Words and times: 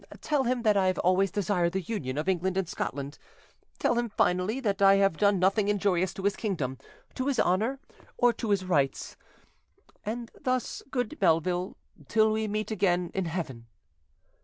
Tell 0.19 0.45
him 0.45 0.63
that 0.63 0.75
I 0.75 0.87
have 0.87 0.97
always 0.97 1.29
desired 1.29 1.73
the 1.73 1.81
union 1.81 2.17
of 2.17 2.27
England 2.27 2.57
and 2.57 2.67
Scotland; 2.67 3.19
tell 3.77 3.99
him, 3.99 4.09
finally, 4.09 4.59
that 4.59 4.81
I 4.81 4.95
have 4.95 5.15
done 5.15 5.37
nothing 5.37 5.67
injurious 5.67 6.11
to 6.15 6.23
his 6.23 6.35
kingdom, 6.35 6.79
to 7.13 7.27
his 7.27 7.39
honour, 7.39 7.79
or 8.17 8.33
to 8.33 8.49
his 8.49 8.65
rights. 8.65 9.15
And 10.03 10.31
thus, 10.41 10.81
good 10.89 11.21
Melville, 11.21 11.77
till 12.07 12.31
we 12.31 12.47
meet 12.47 12.71
again 12.71 13.11
in 13.13 13.25
heaven." 13.25 13.67